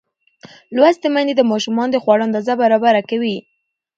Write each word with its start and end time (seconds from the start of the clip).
لوستې 0.75 1.07
میندې 1.13 1.33
د 1.37 1.41
ماشومانو 1.51 1.93
د 1.93 1.97
خوړو 2.03 2.25
اندازه 2.27 2.53
برابره 2.61 3.01
کوي. 3.09 3.37